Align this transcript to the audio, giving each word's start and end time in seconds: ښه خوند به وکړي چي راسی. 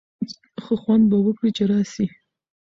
ښه 0.63 0.73
خوند 0.81 1.03
به 1.09 1.17
وکړي 1.25 1.51
چي 1.57 1.63
راسی. 1.71 2.05